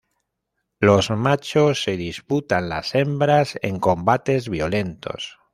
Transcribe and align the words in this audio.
Los 0.79 1.11
machos 1.11 1.83
se 1.83 1.95
disputan 1.95 2.69
las 2.69 2.95
hembras 2.95 3.59
en 3.61 3.79
combates 3.79 4.49
violentos. 4.49 5.37